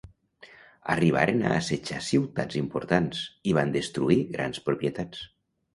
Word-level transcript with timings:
Arribaren 0.93 1.43
a 1.49 1.51
assetjar 1.57 2.01
ciutats 2.07 2.59
importants, 2.63 3.23
i 3.53 3.57
van 3.61 3.79
destruir 3.79 4.21
grans 4.37 4.67
propietats. 4.71 5.27